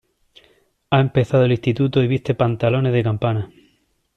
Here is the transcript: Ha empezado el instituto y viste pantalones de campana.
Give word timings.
Ha 0.89 0.99
empezado 0.99 1.45
el 1.45 1.51
instituto 1.51 2.01
y 2.01 2.07
viste 2.07 2.33
pantalones 2.33 2.91
de 2.91 3.03
campana. 3.03 3.51